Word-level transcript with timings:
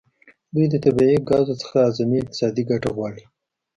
دوی 0.53 0.65
د 0.69 0.75
طبیعي 0.85 1.17
ګازو 1.29 1.53
څخه 1.61 1.75
اعظمي 1.85 2.17
اقتصادي 2.21 2.63
ګټه 2.71 2.89
غواړي 2.95 3.23